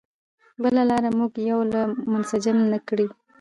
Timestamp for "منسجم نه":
2.11-2.79